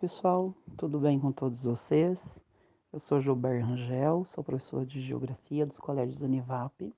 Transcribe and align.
Pessoal, 0.00 0.54
tudo 0.76 1.00
bem 1.00 1.18
com 1.18 1.32
todos 1.32 1.62
vocês? 1.62 2.22
Eu 2.92 3.00
sou 3.00 3.18
Gilberto 3.18 3.66
Rangel, 3.66 4.26
sou 4.26 4.44
professor 4.44 4.84
de 4.84 5.00
Geografia 5.00 5.64
dos 5.64 5.78
Colégios 5.78 6.20
Univap 6.20 6.94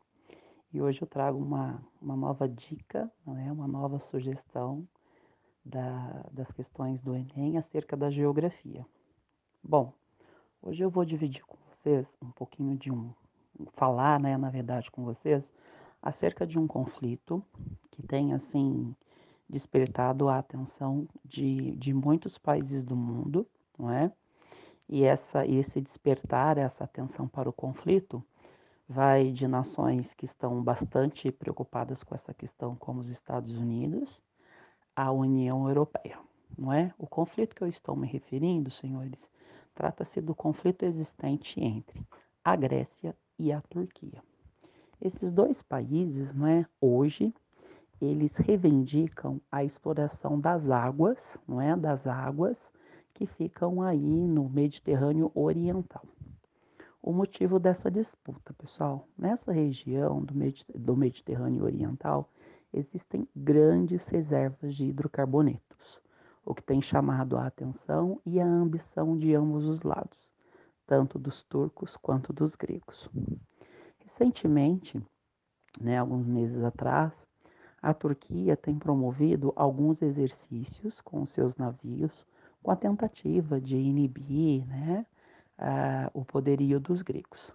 e 0.72 0.82
hoje 0.82 1.00
eu 1.00 1.06
trago 1.06 1.38
uma, 1.38 1.80
uma 2.02 2.16
nova 2.16 2.48
dica, 2.48 3.08
não 3.24 3.38
é? 3.38 3.52
uma 3.52 3.68
nova 3.68 4.00
sugestão 4.00 4.84
da, 5.64 6.26
das 6.32 6.50
questões 6.50 7.00
do 7.00 7.14
Enem 7.14 7.56
acerca 7.56 7.96
da 7.96 8.10
geografia. 8.10 8.84
Bom, 9.62 9.92
hoje 10.60 10.82
eu 10.82 10.90
vou 10.90 11.04
dividir 11.04 11.44
com 11.46 11.56
vocês 11.68 12.04
um 12.20 12.32
pouquinho 12.32 12.76
de 12.76 12.90
um, 12.90 13.14
falar, 13.74 14.18
né, 14.18 14.36
na 14.36 14.50
verdade, 14.50 14.90
com 14.90 15.04
vocês 15.04 15.48
acerca 16.02 16.44
de 16.44 16.58
um 16.58 16.66
conflito 16.66 17.44
que 17.92 18.02
tem 18.02 18.34
assim 18.34 18.92
despertado 19.48 20.28
a 20.28 20.38
atenção 20.38 21.08
de, 21.24 21.72
de 21.76 21.94
muitos 21.94 22.36
países 22.36 22.84
do 22.84 22.94
mundo, 22.94 23.46
não 23.78 23.90
é? 23.90 24.12
E 24.88 25.04
essa, 25.04 25.46
esse 25.46 25.80
despertar, 25.80 26.58
essa 26.58 26.84
atenção 26.84 27.28
para 27.28 27.48
o 27.48 27.52
conflito, 27.52 28.24
vai 28.88 29.30
de 29.30 29.46
nações 29.46 30.14
que 30.14 30.24
estão 30.24 30.62
bastante 30.62 31.30
preocupadas 31.30 32.02
com 32.02 32.14
essa 32.14 32.32
questão, 32.32 32.74
como 32.74 33.00
os 33.00 33.10
Estados 33.10 33.52
Unidos, 33.56 34.20
à 34.96 35.12
União 35.12 35.68
Europeia, 35.68 36.18
não 36.56 36.72
é? 36.72 36.92
O 36.98 37.06
conflito 37.06 37.54
que 37.54 37.62
eu 37.62 37.68
estou 37.68 37.94
me 37.94 38.06
referindo, 38.06 38.70
senhores, 38.70 39.20
trata-se 39.74 40.20
do 40.20 40.34
conflito 40.34 40.84
existente 40.84 41.60
entre 41.60 42.02
a 42.42 42.56
Grécia 42.56 43.14
e 43.38 43.52
a 43.52 43.60
Turquia. 43.60 44.22
Esses 45.00 45.30
dois 45.30 45.62
países, 45.62 46.34
não 46.34 46.46
é, 46.46 46.66
hoje 46.80 47.32
eles 48.00 48.36
reivindicam 48.36 49.40
a 49.50 49.64
exploração 49.64 50.38
das 50.38 50.70
águas, 50.70 51.38
não 51.46 51.60
é? 51.60 51.76
Das 51.76 52.06
águas 52.06 52.56
que 53.14 53.26
ficam 53.26 53.82
aí 53.82 54.26
no 54.28 54.48
Mediterrâneo 54.48 55.30
Oriental. 55.34 56.04
O 57.02 57.12
motivo 57.12 57.58
dessa 57.58 57.90
disputa, 57.90 58.52
pessoal, 58.54 59.08
nessa 59.16 59.52
região 59.52 60.24
do 60.74 60.96
Mediterrâneo 60.96 61.64
Oriental 61.64 62.30
existem 62.72 63.26
grandes 63.34 64.06
reservas 64.08 64.74
de 64.74 64.86
hidrocarbonetos, 64.86 66.00
o 66.44 66.54
que 66.54 66.62
tem 66.62 66.82
chamado 66.82 67.36
a 67.36 67.46
atenção 67.46 68.20
e 68.26 68.40
a 68.40 68.46
ambição 68.46 69.16
de 69.16 69.34
ambos 69.34 69.64
os 69.64 69.82
lados, 69.82 70.28
tanto 70.86 71.18
dos 71.18 71.42
turcos 71.44 71.96
quanto 71.96 72.32
dos 72.32 72.54
gregos. 72.54 73.08
Recentemente, 73.98 75.00
né, 75.80 75.98
alguns 75.98 76.26
meses 76.26 76.62
atrás, 76.62 77.27
a 77.80 77.94
Turquia 77.94 78.56
tem 78.56 78.78
promovido 78.78 79.52
alguns 79.54 80.02
exercícios 80.02 81.00
com 81.00 81.24
seus 81.24 81.56
navios 81.56 82.26
com 82.62 82.70
a 82.70 82.76
tentativa 82.76 83.60
de 83.60 83.76
inibir 83.76 84.66
né, 84.66 85.06
uh, 85.58 86.10
o 86.12 86.24
poderio 86.24 86.80
dos 86.80 87.02
gregos. 87.02 87.52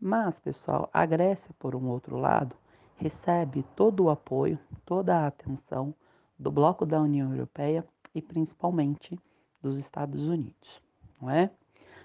Mas, 0.00 0.38
pessoal, 0.38 0.90
a 0.92 1.06
Grécia, 1.06 1.54
por 1.58 1.74
um 1.74 1.88
outro 1.88 2.16
lado, 2.16 2.54
recebe 2.96 3.64
todo 3.74 4.04
o 4.04 4.10
apoio, 4.10 4.58
toda 4.84 5.16
a 5.16 5.26
atenção 5.26 5.94
do 6.38 6.50
bloco 6.50 6.84
da 6.84 7.00
União 7.00 7.32
Europeia 7.32 7.84
e 8.14 8.20
principalmente 8.20 9.18
dos 9.62 9.78
Estados 9.78 10.22
Unidos, 10.22 10.82
não 11.20 11.30
é? 11.30 11.50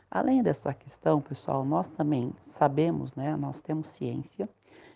Além 0.09 0.41
dessa 0.41 0.73
questão, 0.73 1.21
pessoal, 1.21 1.63
nós 1.63 1.87
também 1.89 2.33
sabemos, 2.57 3.13
né, 3.15 3.35
nós 3.35 3.61
temos 3.61 3.87
ciência 3.89 4.49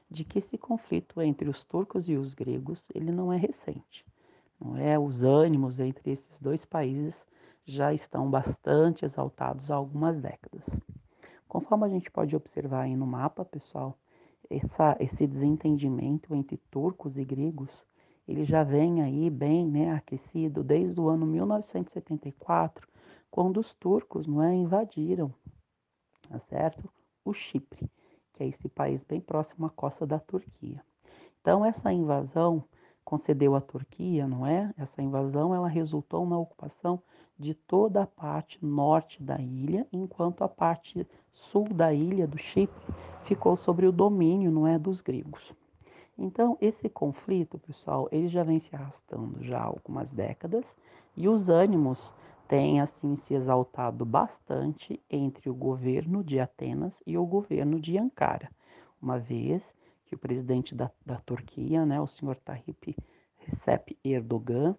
de 0.09 0.23
que 0.23 0.39
esse 0.39 0.57
conflito 0.57 1.21
entre 1.21 1.49
os 1.49 1.63
turcos 1.63 2.07
e 2.07 2.15
os 2.15 2.33
gregos 2.33 2.89
ele 2.93 3.11
não 3.11 3.31
é 3.33 3.37
recente. 3.37 4.05
Não 4.59 4.77
é? 4.77 4.97
Os 4.97 5.23
ânimos 5.23 5.79
entre 5.79 6.11
esses 6.11 6.39
dois 6.39 6.63
países 6.63 7.25
já 7.65 7.93
estão 7.93 8.29
bastante 8.29 9.05
exaltados 9.05 9.71
há 9.71 9.75
algumas 9.75 10.19
décadas. 10.21 10.65
Conforme 11.47 11.85
a 11.85 11.89
gente 11.89 12.11
pode 12.11 12.35
observar 12.35 12.81
aí 12.81 12.95
no 12.95 13.07
mapa, 13.07 13.43
pessoal, 13.43 13.97
essa, 14.49 14.95
esse 14.99 15.25
desentendimento 15.25 16.35
entre 16.35 16.57
turcos 16.69 17.17
e 17.17 17.25
gregos, 17.25 17.71
ele 18.27 18.45
já 18.45 18.63
vem 18.63 19.01
aí 19.01 19.29
bem 19.29 19.67
né, 19.67 19.91
aquecido 19.91 20.63
desde 20.63 20.99
o 20.99 21.09
ano 21.09 21.25
1974, 21.25 22.87
quando 23.29 23.59
os 23.59 23.73
turcos 23.73 24.27
não 24.27 24.41
é, 24.41 24.53
invadiram, 24.53 25.33
tá 26.29 26.39
certo? 26.39 26.89
O 27.23 27.33
Chipre 27.33 27.89
que 28.35 28.43
é 28.43 28.47
esse 28.47 28.67
país 28.67 29.01
bem 29.03 29.19
próximo 29.19 29.65
à 29.65 29.69
costa 29.69 30.05
da 30.05 30.19
Turquia. 30.19 30.83
Então 31.41 31.65
essa 31.65 31.91
invasão 31.91 32.63
concedeu 33.03 33.55
à 33.55 33.61
Turquia, 33.61 34.27
não 34.27 34.45
é? 34.45 34.73
Essa 34.77 35.01
invasão 35.01 35.53
ela 35.53 35.67
resultou 35.67 36.25
na 36.25 36.37
ocupação 36.37 37.01
de 37.37 37.53
toda 37.53 38.03
a 38.03 38.07
parte 38.07 38.63
norte 38.65 39.21
da 39.21 39.39
ilha, 39.39 39.87
enquanto 39.91 40.43
a 40.43 40.49
parte 40.49 41.07
sul 41.31 41.67
da 41.69 41.93
ilha 41.93 42.27
do 42.27 42.37
Chipre 42.37 42.93
ficou 43.23 43.55
sobre 43.55 43.85
o 43.85 43.91
domínio, 43.91 44.51
não 44.51 44.65
é, 44.65 44.79
dos 44.79 45.01
gregos. 45.01 45.53
Então 46.17 46.57
esse 46.61 46.89
conflito, 46.89 47.57
pessoal, 47.59 48.07
ele 48.11 48.27
já 48.27 48.43
vem 48.43 48.59
se 48.59 48.75
arrastando 48.75 49.43
já 49.43 49.59
há 49.59 49.65
algumas 49.65 50.09
décadas 50.09 50.65
e 51.15 51.27
os 51.27 51.49
ânimos 51.49 52.13
tem 52.47 52.79
assim 52.79 53.15
se 53.17 53.33
exaltado 53.33 54.05
bastante 54.05 55.01
entre 55.09 55.49
o 55.49 55.55
governo 55.55 56.23
de 56.23 56.39
Atenas 56.39 56.93
e 57.05 57.17
o 57.17 57.25
governo 57.25 57.79
de 57.79 57.97
Ankara, 57.97 58.49
uma 59.01 59.17
vez 59.17 59.63
que 60.05 60.15
o 60.15 60.17
presidente 60.17 60.75
da, 60.75 60.91
da 61.05 61.17
Turquia, 61.17 61.85
né, 61.85 61.99
o 61.99 62.07
senhor 62.07 62.35
Tayyip 62.37 62.95
Recep 63.37 63.97
Erdogan, 64.03 64.75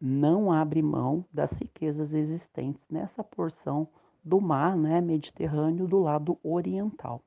não 0.00 0.52
abre 0.52 0.82
mão 0.82 1.24
das 1.32 1.50
riquezas 1.52 2.12
existentes 2.12 2.86
nessa 2.90 3.24
porção 3.24 3.88
do 4.22 4.40
mar 4.40 4.76
né, 4.76 5.00
Mediterrâneo 5.00 5.86
do 5.86 5.98
lado 5.98 6.38
oriental. 6.42 7.22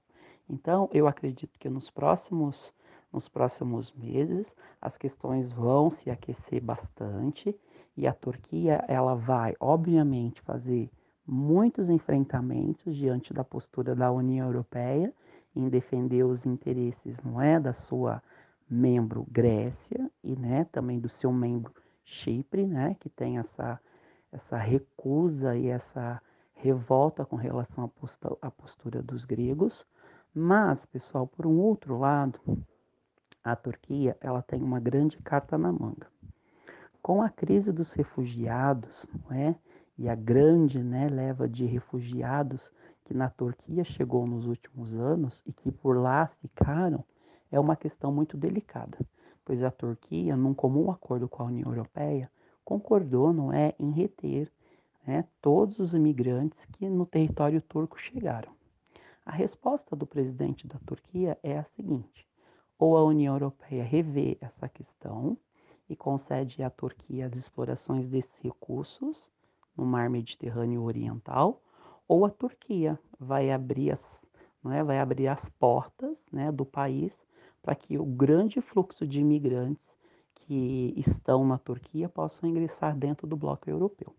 Então, 0.47 0.89
eu 0.91 1.07
acredito 1.07 1.57
que 1.59 1.69
nos 1.69 1.89
próximos, 1.89 2.73
nos 3.11 3.27
próximos 3.27 3.91
meses 3.93 4.53
as 4.81 4.97
questões 4.97 5.51
vão 5.51 5.89
se 5.89 6.09
aquecer 6.11 6.61
bastante 6.61 7.55
e 7.99 8.07
a 8.07 8.13
Turquia, 8.13 8.81
ela 8.87 9.13
vai, 9.13 9.53
obviamente, 9.59 10.41
fazer 10.41 10.89
muitos 11.27 11.89
enfrentamentos 11.89 12.95
diante 12.95 13.33
da 13.33 13.43
postura 13.43 13.93
da 13.93 14.09
União 14.09 14.47
Europeia 14.47 15.13
em 15.53 15.67
defender 15.67 16.23
os 16.23 16.45
interesses, 16.45 17.17
não 17.21 17.41
é, 17.41 17.59
da 17.59 17.73
sua 17.73 18.23
membro 18.69 19.27
Grécia 19.29 20.09
e, 20.23 20.33
né, 20.33 20.65
também 20.71 20.97
do 20.97 21.09
seu 21.09 21.33
membro 21.33 21.73
Chipre, 22.05 22.65
né, 22.65 22.95
que 23.01 23.09
tem 23.09 23.37
essa 23.37 23.77
essa 24.31 24.57
recusa 24.57 25.57
e 25.57 25.67
essa 25.67 26.21
revolta 26.53 27.25
com 27.25 27.35
relação 27.35 27.91
à 28.41 28.51
postura, 28.51 29.01
dos 29.01 29.25
gregos. 29.25 29.85
Mas, 30.33 30.85
pessoal, 30.85 31.25
por 31.25 31.47
um 31.47 31.57
outro 31.57 31.97
lado, 31.97 32.39
a 33.43 33.55
Turquia, 33.55 34.15
ela 34.21 34.41
tem 34.43 34.61
uma 34.61 34.79
grande 34.79 35.17
carta 35.17 35.57
na 35.57 35.71
manga. 35.71 36.07
Com 37.09 37.23
a 37.23 37.29
crise 37.31 37.71
dos 37.71 37.91
refugiados, 37.93 39.03
não 39.23 39.35
é? 39.35 39.55
E 39.97 40.07
a 40.07 40.13
grande 40.13 40.77
né, 40.77 41.09
leva 41.09 41.49
de 41.49 41.65
refugiados 41.65 42.71
que 43.03 43.15
na 43.15 43.27
Turquia 43.31 43.83
chegou 43.83 44.27
nos 44.27 44.45
últimos 44.45 44.93
anos 44.93 45.41
e 45.47 45.51
que 45.51 45.71
por 45.71 45.97
lá 45.97 46.27
ficaram, 46.39 47.03
é 47.51 47.59
uma 47.59 47.75
questão 47.75 48.11
muito 48.11 48.37
delicada, 48.37 48.95
pois 49.43 49.63
a 49.63 49.71
Turquia, 49.71 50.37
num 50.37 50.53
comum 50.53 50.91
acordo 50.91 51.27
com 51.27 51.41
a 51.41 51.47
União 51.47 51.71
Europeia, 51.71 52.29
concordou, 52.63 53.33
não 53.33 53.51
é, 53.51 53.73
em 53.79 53.89
reter 53.89 54.47
né, 55.03 55.25
todos 55.41 55.79
os 55.79 55.95
imigrantes 55.95 56.63
que 56.73 56.87
no 56.87 57.07
território 57.07 57.59
turco 57.59 57.99
chegaram. 57.99 58.51
A 59.25 59.31
resposta 59.31 59.95
do 59.95 60.05
presidente 60.05 60.67
da 60.67 60.77
Turquia 60.85 61.39
é 61.41 61.57
a 61.57 61.63
seguinte: 61.75 62.27
ou 62.77 62.95
a 62.95 63.03
União 63.03 63.33
Europeia 63.33 63.83
revê 63.83 64.37
essa 64.39 64.69
questão, 64.69 65.35
e 65.89 65.95
concede 65.95 66.61
à 66.61 66.69
Turquia 66.69 67.25
as 67.25 67.35
explorações 67.35 68.07
desses 68.07 68.37
recursos 68.41 69.29
no 69.75 69.85
mar 69.85 70.09
Mediterrâneo 70.09 70.83
Oriental, 70.83 71.61
ou 72.07 72.25
a 72.25 72.29
Turquia 72.29 72.99
vai 73.19 73.51
abrir 73.51 73.91
as, 73.91 74.19
é, 74.65 74.83
vai 74.83 74.99
abrir 74.99 75.27
as 75.27 75.49
portas 75.49 76.17
né, 76.31 76.51
do 76.51 76.65
país 76.65 77.13
para 77.61 77.75
que 77.75 77.97
o 77.97 78.05
grande 78.05 78.61
fluxo 78.61 79.07
de 79.07 79.19
imigrantes 79.19 79.97
que 80.33 80.93
estão 80.97 81.45
na 81.45 81.57
Turquia 81.57 82.09
possam 82.09 82.49
ingressar 82.49 82.95
dentro 82.95 83.27
do 83.27 83.35
bloco 83.35 83.69
europeu. 83.69 84.13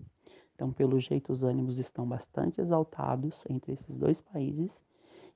Então, 0.54 0.72
pelo 0.72 1.00
jeito, 1.00 1.32
os 1.32 1.42
ânimos 1.42 1.78
estão 1.78 2.06
bastante 2.06 2.60
exaltados 2.60 3.44
entre 3.48 3.72
esses 3.72 3.96
dois 3.96 4.20
países 4.20 4.78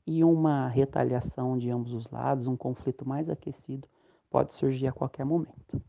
e 0.06 0.22
uma 0.22 0.68
retaliação 0.68 1.56
de 1.56 1.70
ambos 1.70 1.92
os 1.92 2.10
lados, 2.10 2.46
um 2.46 2.56
conflito 2.56 3.08
mais 3.08 3.30
aquecido, 3.30 3.88
pode 4.30 4.54
surgir 4.54 4.86
a 4.86 4.92
qualquer 4.92 5.24
momento. 5.24 5.80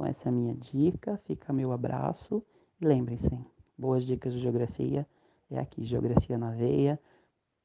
Então, 0.00 0.08
essa 0.08 0.28
é 0.28 0.30
a 0.30 0.32
minha 0.32 0.54
dica, 0.54 1.18
fica 1.26 1.52
meu 1.52 1.72
abraço. 1.72 2.42
E 2.80 2.86
lembrem-se, 2.86 3.28
boas 3.76 4.06
dicas 4.06 4.32
de 4.32 4.40
geografia 4.40 5.06
é 5.50 5.58
aqui, 5.58 5.84
Geografia 5.84 6.38
na 6.38 6.52
Veia. 6.52 6.98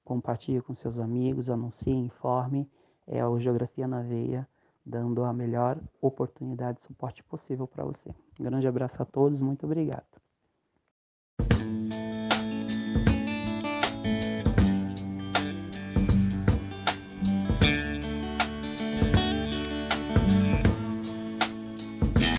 Compartilhe 0.03 0.61
com 0.61 0.75
seus 0.75 0.99
amigos, 0.99 1.49
anuncie, 1.49 1.93
informe. 1.93 2.69
É 3.07 3.25
o 3.25 3.39
Geografia 3.39 3.87
na 3.87 4.01
Veia, 4.01 4.45
dando 4.85 5.23
a 5.23 5.31
melhor 5.31 5.79
oportunidade 6.01 6.79
de 6.79 6.83
suporte 6.83 7.23
possível 7.23 7.65
para 7.67 7.85
você. 7.85 8.13
Um 8.37 8.43
grande 8.43 8.67
abraço 8.67 9.01
a 9.01 9.05
todos, 9.05 9.39
muito 9.39 9.65
obrigado. 9.65 10.14